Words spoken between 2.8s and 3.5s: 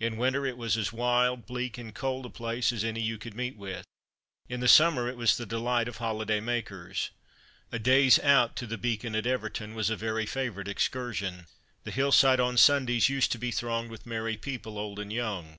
any you could